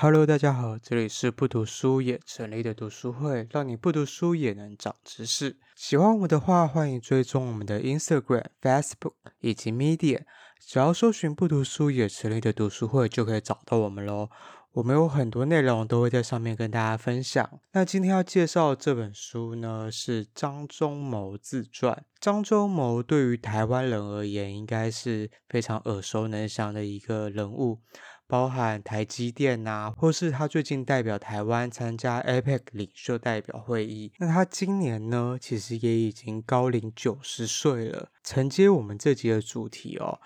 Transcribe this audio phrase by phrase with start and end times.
[0.00, 5.56] Hello，大家好，这里是不读书也成立的读书会，让你不读书也能长知识。
[5.74, 10.20] 喜欢我们的话，欢迎追踪我们的 Instagram、Facebook 以及 Media，
[10.64, 14.30] 只要搜寻不读书也成立的读书会，就可以找到我们喽。
[14.70, 17.58] 我们有很多内容都会在上面跟大家分享。
[17.72, 22.04] 那今天要介绍这本书呢，是张忠谋自传。
[22.20, 27.80] 张忠谋对于台湾人而言，应该是非常耳熟能详的一个人物。
[28.28, 34.12] 包含台积电呐，或是他最近代表台湾参加 APEC 领袖代表会议。
[34.18, 38.10] 那他今年呢，其实也已经高龄九十岁了。
[38.22, 40.20] 承接我们这集的主题哦，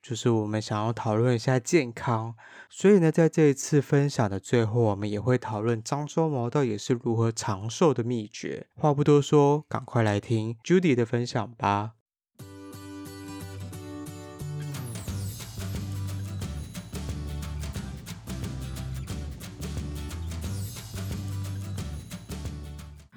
[0.00, 2.36] 就是我们想要讨论一下健康。
[2.70, 8.68] 所以呢，在这一次分享的最后，我们也会讨论张忠谋到底是如何长寿的秘诀。
[8.76, 11.97] 话不多说，赶快来听 Judy 的分享吧。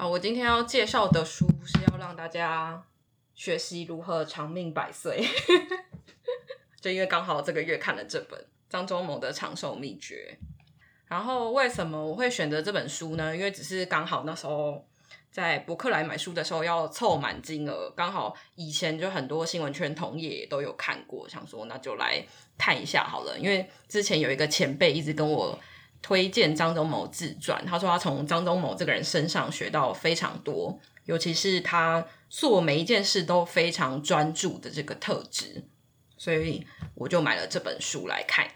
[0.02, 2.84] 好，我今天要介绍的书是要让大家
[3.36, 5.24] 学习如何长命百岁，
[6.82, 10.40] 就因为刚好这个月看了这本张忠谋的长寿秘诀。
[11.06, 13.38] 然后为什么我会选择这本书呢？
[13.38, 14.84] 因为只是刚好那时候
[15.30, 22.26] 在博客来买书的时候要凑满金额，刚好以前就很多新闻圈同业都有看过，想说那就来
[22.58, 23.38] 看一下好了。
[23.38, 25.60] 因为之前有一个前辈一直跟我。
[26.02, 35.64] 推荐张忠谋自传，他说他从张忠谋这个人身上学到非常多，尤其是他做每一件事都非常专注的这个特质，
[36.18, 38.48] 所以我就买了这本书来看。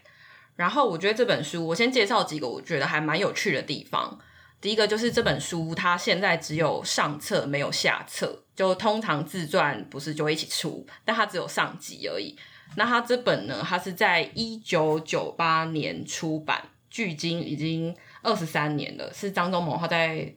[0.55, 4.17] 然后我觉得这本书，我先介绍几个我觉得还蛮有趣的地方。
[4.61, 12.35] 第一个就是这本书，它现在只有上册没有下册，就通常自传不是就一起出，但它只有上集而已。
[12.77, 16.69] 那它这本呢，它是在一九九八年出版。
[16.95, 20.33] 距今已经二十三年了，是张忠谋他在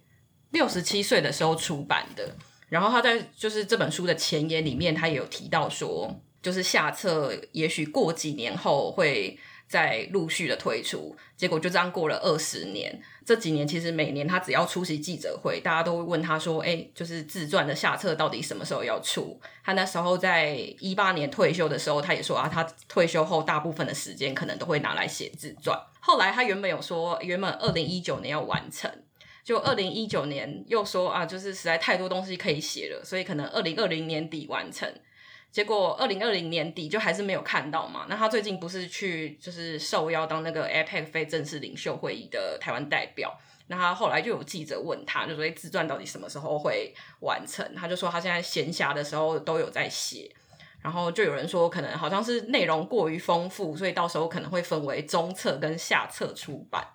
[0.50, 2.34] 六十七岁的时候出版的。
[2.68, 11.14] 然后他在就是这本书的前言里面，他也有提到说，就是下册也许过几年后会再陆续的推出。
[11.36, 13.00] 结果就这样过了二十年。
[13.24, 25.78] 这几年其实每年他只要出席记者会，大家都会问他说：“诶，就是自传的下册到底什么时候要出？”他那时候在一八年退休的时候，他也说啊，他退休后大部分的时间可能都会拿来写自传。
[26.00, 28.90] 后来他原本有说，原本二零一九年要完成，
[29.44, 34.90] 就二零一九年又说啊，就是实在太多东西可以写了，所以可能二零二零年底完成。
[35.50, 38.06] 结果二零二零年底就还是没有看到嘛。
[38.08, 43.36] 那他最近不是去就是受邀当那个 APEC 非正式领袖会议的台湾代表。
[43.66, 47.74] 那他后来就有记者问他，就说自传到底什么时候会完成？
[47.74, 50.30] 他就说他现在闲暇的时候都有在写。
[50.80, 56.86] 然后就有人说可能好像是内容过于丰富，所以到时候可能会分为中册跟下册出版。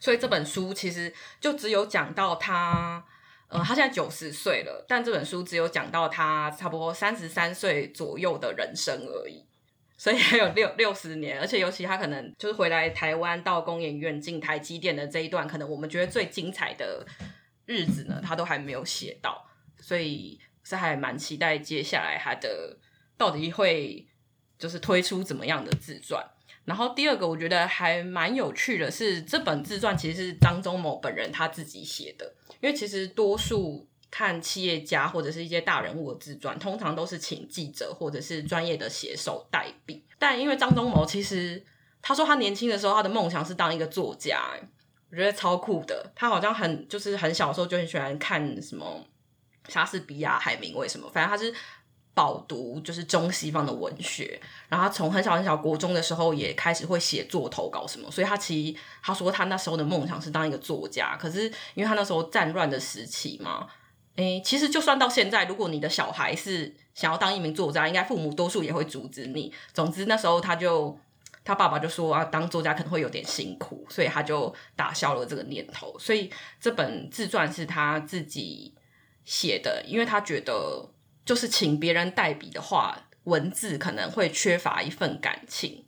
[0.00, 3.04] 所以这本书其实就只有讲到他。
[3.54, 9.46] 呃，他现在九十岁了，但这本书只有讲到他差不多三十三岁左右的人生而已，
[9.96, 17.06] 所以还有六六十年，而且尤其他可能就是回来台湾到工研院进台积电的这一段，可能我们觉得最精彩的
[17.64, 19.46] 日子呢，他都还没有写到，
[19.78, 22.76] 所以是还蛮期待接下来他的
[23.16, 24.04] 到底会
[24.58, 26.28] 就是推出怎么样的自传。
[26.64, 32.34] 然后第二个我觉得还蛮有趣的是，这本自传其实是张忠谋本人他自己写的。
[32.60, 40.04] 因为其实多数看企业家或者是一些大人物的自传，通常都是请记者或者是专业的写手代笔。
[40.18, 41.62] 但因为张忠谋其实
[42.00, 44.40] 他说他年轻的时候他的梦想是当一个作家，
[45.10, 46.12] 我觉得超酷的。
[46.14, 49.06] 他好像很就是很小的时候就很喜欢看什么
[49.68, 51.54] 莎士比亚、海明威什么，反正他是。
[52.14, 63.66] 饱读就是中西方的文学，然后他从很小很小国中的时候也开始会写作投稿什么，所以他其实他说他那时候的梦想是当一个作家，可是因为他那时候战乱的时期嘛，
[64.14, 69.52] 诶，其实就算到现在，如果你的小孩是想要当一名作家，应该父母多数也会阻止你。
[69.72, 70.96] 总之那时候他就
[71.42, 75.98] 他爸爸就说啊，当作家可能会有点辛苦，所以他就打消了这个念头。
[75.98, 78.72] 所以这本自传是他自己
[79.24, 80.90] 写的，因为他觉得。
[81.24, 85.84] 就是请别人代笔的话，文字可能会缺乏一份感情。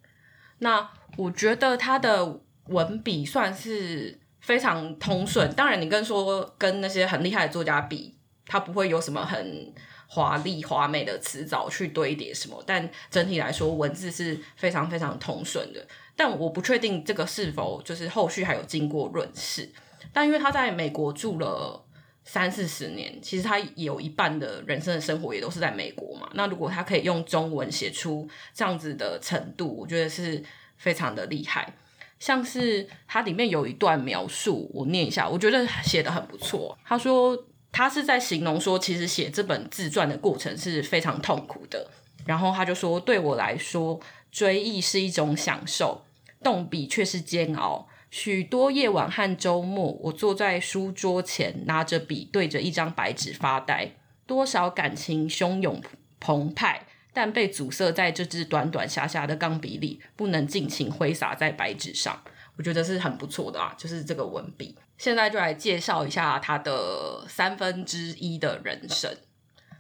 [0.59, 5.53] 那我觉得他的文笔算是非常通顺。
[5.55, 8.17] 当然，你跟说跟那些很厉害的作家比，
[8.47, 9.75] 他不会有什么很
[10.07, 12.65] 华丽华美的词藻去堆叠什么。
[12.67, 15.87] 但整体来说，文字是非常非常通顺的。
[16.17, 19.71] 但我不确定这个是否就是后续还有经过润饰。
[20.13, 21.83] 但因为他在美国住了。
[22.29, 26.29] 三四十年，其实他有一半的人生的生活也都是在美国嘛。
[26.35, 30.43] 那如果他可以用中文写出这样子的程度，我觉得是
[30.77, 31.73] 非常的厉害。
[32.19, 36.77] 像是它里面有一段描述，我念一下，我觉得写得很不错。
[36.85, 41.89] 他说他是在形容说，其实写这本自传的过程是非常痛苦的。
[42.25, 44.01] 然后他就说，对我来说，
[44.33, 46.05] 追忆是一种享受，
[46.43, 47.87] 动笔却是煎熬。
[48.17, 53.93] 许多夜晚和周末，我坐在书桌前，拿着笔，对着一张白纸发呆。
[54.27, 55.83] 多少感情汹涌
[56.19, 62.23] 澎湃，但被阻塞在这支短短狭狭的钢笔里，不能尽情挥洒在白纸上。
[62.57, 64.75] 我觉得是很不错的啊，就是这个文笔。
[64.97, 69.15] 现在就来介绍一下他的三分之一的人生。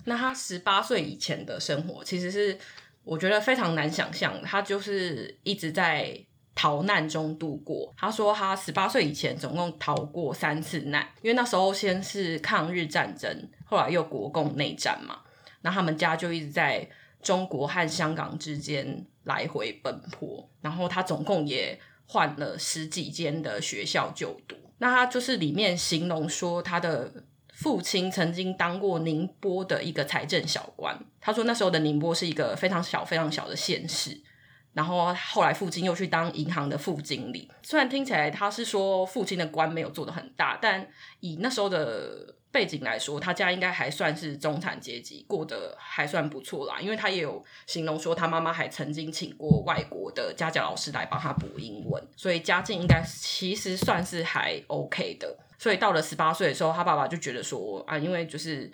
[0.04, 2.58] 那他十八岁以前的生活，其实是
[3.02, 4.42] 我觉得非常难想象。
[4.42, 6.22] 他就是一直在
[6.56, 7.94] 逃难中度过。
[7.96, 15.20] 他说他十八岁以前总共逃过三次难，因为那时候先是抗日战争，后来又国共内战嘛。
[15.60, 16.88] 那他们家就一直在
[17.22, 20.48] 中国和香港之间来回奔波。
[20.62, 24.56] 然后他总共也换了十几间的学校就读。
[24.78, 27.12] 那他就是里面形容说，他的
[27.52, 30.98] 父亲曾经当过宁波的一个财政小官。
[31.20, 34.22] 他说那时候的宁波是一个非常小、非常小的县市。
[34.76, 37.50] 然后后来父亲又去当银行的副经理。
[37.62, 40.86] 虽然听起来他是说父亲的官没有做得很大，但
[41.20, 46.78] 以那时候的背景来说，他家应该还算是中产阶级，过得还算不错啦。
[46.78, 55.38] 因为他也有形容说，他妈妈还曾经请过外国的家教老师来帮他补英文，所以家境应该其实算是还 OK 的。
[55.58, 58.70] 所以到了十八岁的时候，他爸爸就觉得说啊，因为就是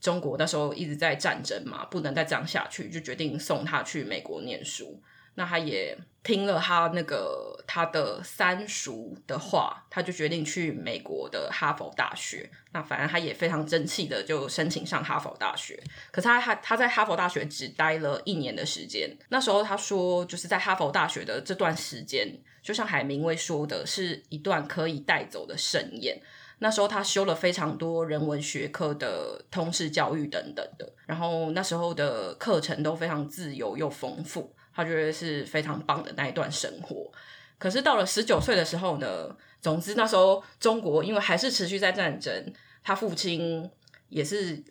[0.00, 4.98] 中国那时候一直在战争嘛，不能再这样下去，就决定送他去美国念书。
[5.34, 12.50] 那他也听了他那个他的三叔的话，他就决定去美国的哈佛大学。
[12.72, 15.82] 那反正他也非常争气的就申请上哈佛大学。
[16.10, 19.10] 可是他他他在哈佛大学只待了一年的时间。
[19.30, 26.20] 那时候他说，就是在哈佛大学的这段时间，就像海明威说的，是一段可以带走的盛宴。
[26.58, 34.54] 那时候他修了非常多人文学科的通识教育等等的，然后那时候的课程都非常自由又丰富。
[34.74, 37.10] 他觉得是非常棒的那一段生活，
[37.58, 42.52] 可是到了十九岁的时候呢，总之那时候中国因为还是持续在战争，
[42.82, 43.70] 他父亲
[44.08, 44.62] 也是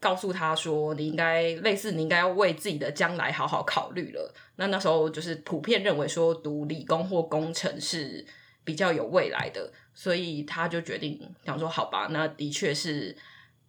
[0.00, 8.24] 告诉他说：“你应该类似，你应该要为自己的将来好好考虑了。”那那时候就是普遍认为说读理工或工程是
[8.64, 13.16] 比较有未来的，所以他就决定想说：“好吧，那的确是。”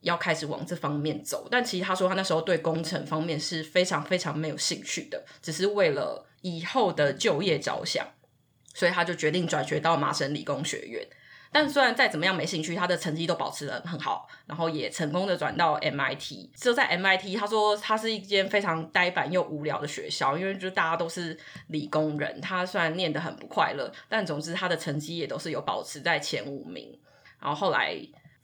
[0.02, 8.08] 要开始往这方面走，但其实他说他那时候对工程方面是非常非常没有兴趣的，只是为了以后的就业着想，
[8.74, 11.06] 所以他就决定转学到麻省理工学院。
[11.52, 16.50] 但虽然再怎么样没兴趣，他的成绩都保持得很好，然后也成功的转到 MIT。
[16.56, 22.40] 就在 MIT，他说他是一间非常呆板又无聊的学校，因为就大家都是理工人。
[22.40, 26.98] 他虽然念得很不快乐，但总之他的成绩也都是有保持在前五名。
[27.42, 27.98] 然后后来。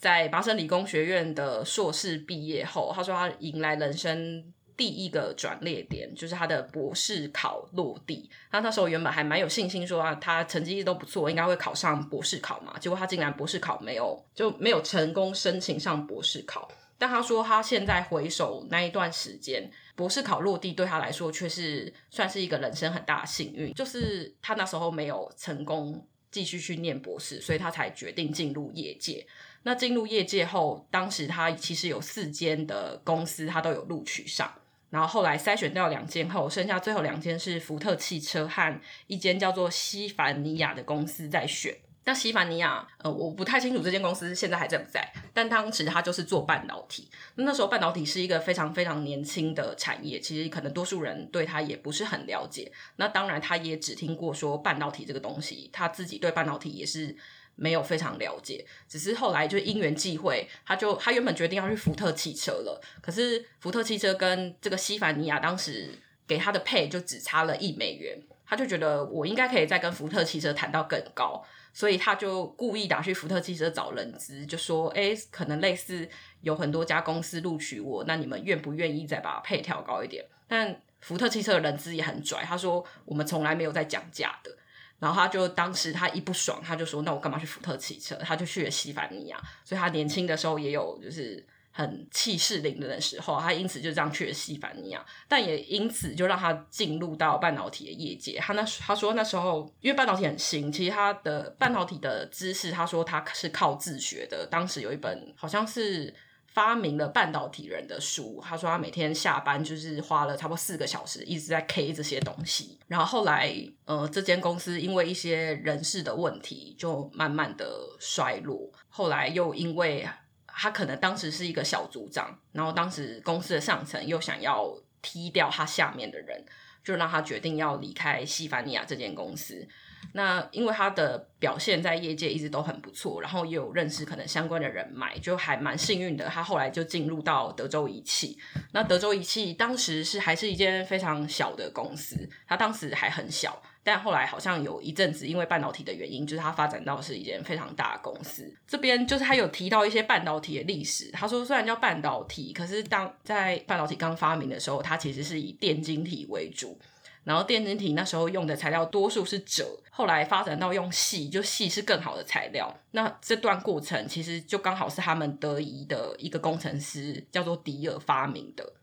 [0.03, 4.44] 在麻省理工学院的硕士毕业后，他说他迎来人生
[4.75, 8.29] 第一个转捩点，就是他的博士考落地。
[8.51, 12.77] 他那时候原本还蛮有信心说啊，他成绩都不错，应该会考上博士考嘛。
[12.81, 16.69] 结果他竟然博士考没有，就没有成功申请上博士考。
[16.97, 29.25] 但他说他现在回首那一段时间，博士考落地对他来说却是算是一个人生很大的幸运，就是他那时候没有成功继续去念博士，所以他才决定进入业界。
[29.63, 34.53] 那进入业界后，当时他其实有四间的公司，他都有录取上。
[34.89, 41.75] 然后后来筛选掉两间后，剩下最后两间是福特汽车和一间叫做西凡尼亚的公司在选。
[42.05, 47.10] 那西凡尼亚，呃，我不太清楚这间公司现在还在不在，但当时他就是做半导体。
[47.36, 52.70] 那时候半导体是一个非常非常年轻的产业，其实可能多数人对他也不是很了解。
[52.98, 57.15] 那当然，他也只听过说半导体这个东西，他自己对半导体也是。
[57.55, 65.89] 没有非常了解，只是后来就因缘际会，他就他原本决定要去福特汽车了，可是福特汽车跟这个西凡尼亚当时
[66.27, 71.43] 给他的配就只差了一美元，他就觉得我应该可以再跟福特汽车谈到更高，
[71.74, 76.10] 所以他就故意打去福特汽车找人资，就说，哎，可能类似
[76.41, 80.25] 有很多家公司录取我，那你们愿不愿意再把配调高一点？
[80.48, 84.57] 但福特汽车的人资也很拽，他说我们从来没有在讲价的。
[85.03, 89.38] 然后他就当时他一不爽，他就说：“那我干嘛去福特汽车？”他就去了西凡尼亚。
[89.65, 95.05] 所以他年轻的时候也有就是很气势凌人的时候，他因此就这样去了西凡尼亚。
[95.27, 98.39] 但也因此就让他进入到半导体的业界。
[98.39, 104.48] 他那他说那时候因为半导体很新，其实他的半导体的知识，他说他是靠自学的。
[104.50, 106.13] 当时有一本好像是
[106.53, 108.39] 发明了半导体人的书。
[108.43, 112.79] 他说他每天下班就是花了差不多四个小时一直在 K 这些东西。
[112.88, 113.53] 然后后来，
[113.86, 117.67] 呃，这间公司因为一些人事的问题，就慢慢的
[118.00, 118.72] 衰落。
[118.88, 120.07] 后来又因为
[120.45, 124.72] 他可能当时是一个小组长，然后当时公司的上层又想要
[125.03, 126.43] 踢掉他下面的人，
[126.83, 129.67] 就让他决定要离开西凡尼亚这间公司。
[130.12, 136.27] 那因为他的表现在业界一直都很不错，然后也有认识可能相关的人脉，就还蛮幸运的。
[136.27, 138.38] 他后来就进入到德州仪器。
[138.74, 148.49] 那德州仪器当时是还是一间非常小的公司，他当时还很小，但后来好像有一阵子因为半导体的原因，就是它发展到是一间非常大的公司。
[148.65, 151.11] 这边就是他有提到一些半导体的历史。
[151.11, 156.79] 他说虽然叫半导体，可是当在半导体刚发明的时候，它其实是以电晶体为主。
[157.25, 162.77] 然后电晶体那时候用的材料多数是鍺，后来发展到用矽，就矽是更好的材料。
[162.91, 168.73] 那这段过程其实就刚好是他们德仪的一个工程师叫做迪尔发明的。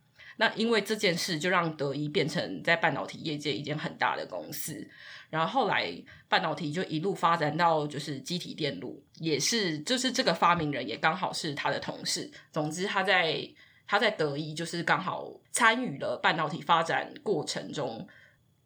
[0.41, 4.89] 那因为这件事，就让德仪变成在半导体业界一间很大的公司。
[5.29, 5.95] 然后后来
[6.31, 12.31] 半导体就一路发展到就是积体电路，也是就是这个发明人也刚好是他的同事。
[12.51, 13.47] 总之他在
[13.87, 18.09] 他在德仪就是刚好参与了半导体发展过程中。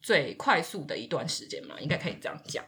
[0.00, 2.62] 最快速的一段时间嘛，应该可以这样讲。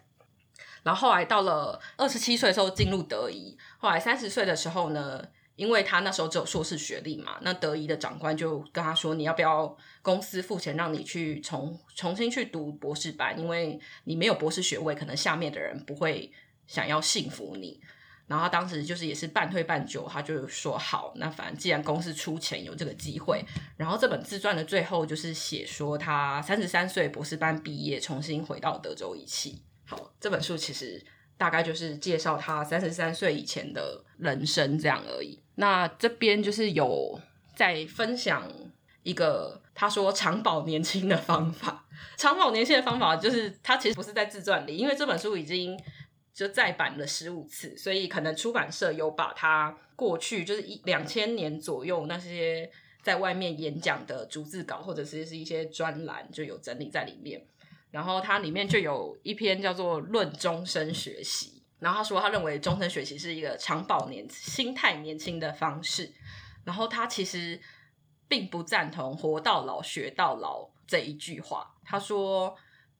[0.82, 5.22] 然后后来到了二十七岁的时候进入德仪，后来三十岁的时候呢，
[5.56, 13.38] 因为他那时候只有硕士学历嘛，那德仪的长官就跟他说：“你要不要公司付钱让你去重重新去读博士班？
[13.38, 16.30] 因为你没有博士学位，可能下面的人不会
[16.66, 17.80] 想要信服你。”
[18.28, 23.40] 然后他当时就是也是半推半就，他就说好，那反正既然公司出钱有这个机会，
[23.76, 29.62] 然后这本自传的最后就是写说他三十三岁博士班毕业，重新回到德州仪器。
[29.84, 31.00] 好，这本书其实
[31.38, 35.40] 大概就是介绍他三十三岁以前的人生这样而已。
[35.56, 37.20] 那这边就是有
[37.54, 38.50] 在分享
[39.02, 41.84] 一个他说长保年轻的方法。
[42.16, 45.78] 长保年轻的方法就是他其实不是在自传里，因为这本书已经。
[46.36, 52.70] 就再版了十五次，所以可能出版社有把它过去就是一两千年左右那些
[53.02, 57.42] 在外面演讲的逐字稿，或者是是一些专栏，就有整理在里面。
[57.90, 66.12] 然后它里面就有一篇叫做《论终身学习》，然后他说他认为终身学习是一个长保年心态年轻的方式。
[66.64, 67.60] 然后他其实
[68.28, 71.74] 并不赞同“活到老学到老”这一句话。
[71.84, 72.56] 他说。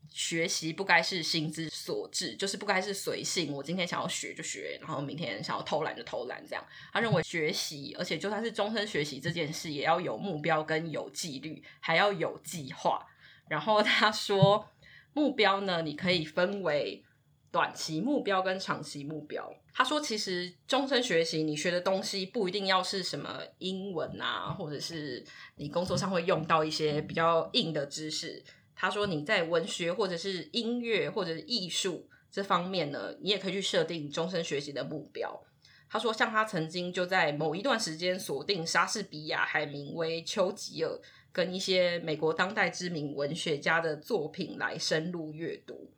[0.08, 3.52] 学习不该是心之所至，就是不该是随性。
[3.52, 6.64] 我今天想要学就学，然后明天想要偷懒就偷懒，这样。
[6.92, 13.04] 他认为学习，而且就算是终身学习这件事，也要有目标跟有纪律，还要有计划。
[13.48, 14.70] 然后他说，
[15.12, 17.04] 目标呢，你可以分为
[17.50, 19.52] 短期目标跟长期目标。
[19.72, 25.24] 他说，其实终身学习，你学的东西不一定要是什么英文啊，或者是
[25.56, 28.42] 你工作上会用到一些比较硬的知识。
[28.74, 35.42] 他说：“你在文学或者是音乐或者是艺术这方面呢，你也可以去设定终身学习的目标。”
[35.88, 41.00] 他说：“像他曾经就在某一段时间锁定莎士比亚、海明威、丘吉尔
[41.32, 45.90] 跟一些美国当代知名文学家的作品来深入阅读。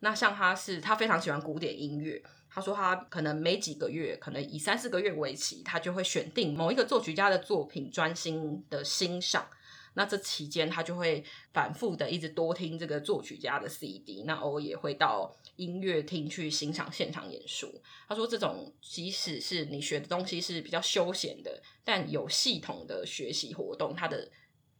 [0.00, 9.48] 那像他是他非常喜欢古典音乐，他说他可能每几个月，可能以三四个月为期，他就会选定某一个作曲家的作品，专心的欣赏。”
[9.94, 17.66] 那这期间，他就会反复的一直多听这个作曲家的 CD，那偶尔也会到音乐厅去欣赏现场演出。
[18.06, 24.30] 他说，这种即使是你学的东西是比较休闲的，但有系统的学习活动，它的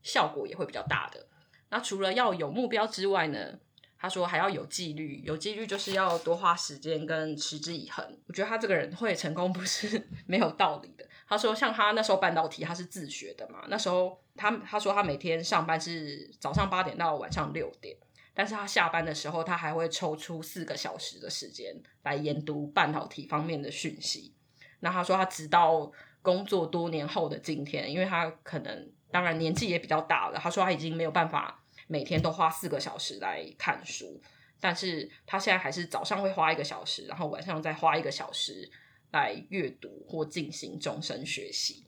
[0.05, 1.27] 效果也会比较大的。
[1.71, 3.59] 那除了要有目标之外呢，
[4.00, 8.05] 他说还要有纪律，有纪律就是要多花时间跟持之以恒。
[8.26, 11.05] 我觉得他这个人会成功不是 没有道理的。
[11.26, 13.64] 他说，像他那时候半导体，他是自学的嘛。
[13.69, 17.97] 那时候他他说他每天上班是早上八点到晚上六点，
[18.33, 21.75] 但是他下班的时候，他还会抽出四个小时的时间
[22.05, 24.33] 来研读半导体方面的讯息。
[24.81, 25.90] 那他说他直到
[26.23, 34.23] 工作多年后的今天，因为他可能当然年纪也比较大了，他说他已经没有办法每天都花四个小时来看书，
[34.61, 38.71] 但是他现在还是早上会花一个小时，然后晚上再花一个小时。
[39.11, 41.83] 来阅读或进行终身学习。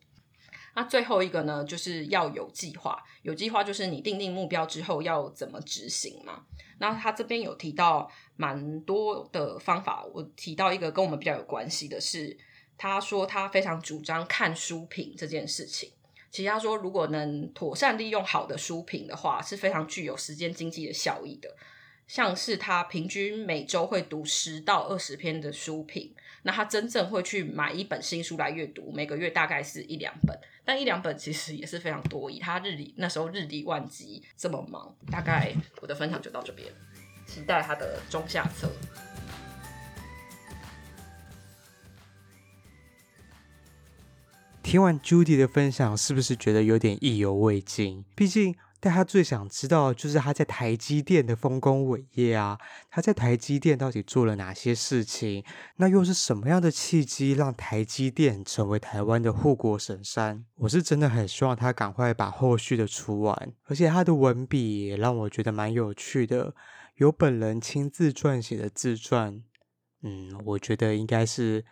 [0.74, 3.04] 那最后一个呢，就是要有计划。
[3.20, 6.46] 有计划就是你定定目标之后要怎么执行嘛。
[6.78, 10.02] 那他这边有提到蛮多的方法。
[10.14, 12.34] 我提到一个跟我们比较有关系的是，
[12.78, 15.92] 他说他非常主张看书评这件事情。
[16.30, 21.56] 其实他说，如果能妥善利用好的书评的话，是非常具有时间经济的效益的。
[22.06, 36.68] 像是他平均每周会读十到二十篇的书评，那他真正会去买一本新书来阅读，每个月大概是一两本，但一两本其实也是非常多，以他日理那时候日理万机这么忙，大概我的分享就到这边，
[37.26, 38.68] 期待他的中下册。
[44.62, 48.04] 听完 Judy 的分享，是不是觉得有点意犹未尽？
[48.14, 52.56] 毕竟大家最想知道的就是他在台积电的丰功伟业啊！
[52.88, 55.44] 他在台积电到底做了哪些事情？
[55.76, 60.44] 那又是什么样的契机让台积电成为台湾的护国神山？
[60.56, 66.54] 我是真的很希望他赶快把后续的出完，而且他的文笔也让我觉得蛮有趣的，
[66.96, 69.42] 有本人亲自撰写的自传，
[70.02, 71.64] 嗯，我觉得应该是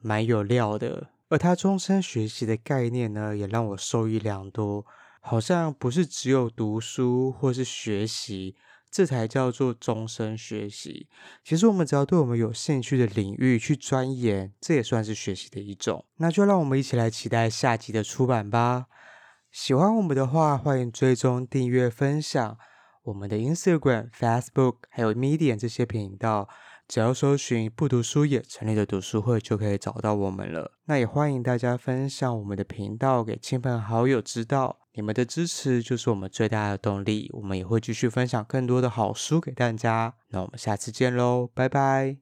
[0.00, 1.10] 蛮有料的。
[1.28, 4.86] 而他终身学习的概念呢，也让我受益良多。
[5.20, 8.54] 好像不是只有读书或是学习，
[8.88, 11.08] 这才叫做终身学习。
[11.42, 16.04] 其实我们只要对我们有兴趣的领域去钻研，这也算是学习的一种。
[16.18, 18.86] 那就让我们一起来期待下集的出版吧。
[19.50, 22.56] 喜欢我们的话，欢迎追踪、订阅、分享
[23.02, 26.48] 我们的 Instagram、Facebook 还有 Medium 这些频道。
[26.88, 30.72] 只要搜寻“不读书也成立的读书会”，就可以找到我们了。
[30.84, 37.28] 那也欢迎大家分享我们的频道给亲朋好友知道，你们的支持就是我们最大的动力。
[37.32, 40.14] 我们也会继续分享更多的好书给大家。
[40.28, 42.18] 那我们下次见喽，拜拜。